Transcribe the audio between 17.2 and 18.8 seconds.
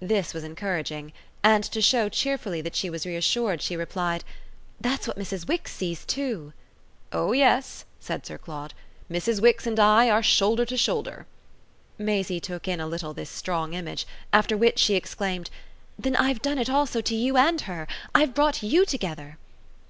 and her I've brought